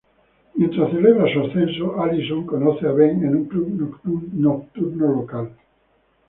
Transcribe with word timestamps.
Mientras 0.55 0.89
celebraba 0.89 1.31
su 1.31 1.41
ascenso, 1.41 2.01
Alison 2.01 2.43
conoce 2.47 2.87
a 2.87 2.91
Ben 2.91 3.23
en 3.23 3.35
un 3.35 3.45
club 3.45 3.99
nocturno 4.33 5.07
local. 5.13 5.51